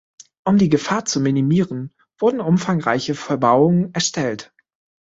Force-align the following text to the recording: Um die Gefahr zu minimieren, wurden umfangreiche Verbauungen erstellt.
Um 0.45 0.57
die 0.57 0.69
Gefahr 0.69 1.05
zu 1.05 1.19
minimieren, 1.19 1.93
wurden 2.17 2.39
umfangreiche 2.41 3.13
Verbauungen 3.13 3.93
erstellt. 3.93 4.51